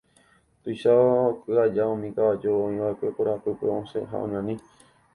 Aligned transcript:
Tuicha 0.61 0.93
oky 1.27 1.59
aja 1.65 1.83
umi 1.95 2.09
kavaju 2.15 2.49
oĩva'ekue 2.65 3.09
korapýpe 3.15 3.67
osẽ 3.79 4.07
ha 4.09 4.17
oñani. 4.27 4.55